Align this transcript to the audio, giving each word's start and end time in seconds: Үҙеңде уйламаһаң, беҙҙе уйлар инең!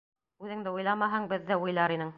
Үҙеңде 0.45 0.73
уйламаһаң, 0.79 1.29
беҙҙе 1.35 1.61
уйлар 1.67 1.97
инең! 1.99 2.09